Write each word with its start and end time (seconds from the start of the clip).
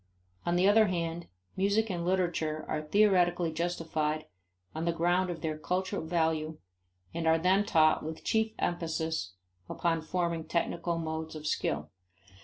On 0.47 0.55
the 0.55 0.67
other 0.67 0.87
hand, 0.87 1.27
music 1.55 1.91
and 1.91 2.03
literature 2.03 2.65
are 2.67 2.81
theoretically 2.81 3.51
justified 3.51 4.25
on 4.73 4.85
the 4.85 4.91
ground 4.91 5.29
of 5.29 5.41
their 5.41 5.55
culture 5.59 6.01
value 6.01 6.57
and 7.13 7.27
are 7.27 7.37
then 7.37 7.63
taught 7.63 8.01
with 8.01 8.23
chief 8.23 8.53
emphasis 8.57 9.33
upon 9.69 10.01
forming 10.01 10.45
technical 10.45 10.97
modes 10.97 11.35
of 11.35 11.45
skill. 11.45 11.91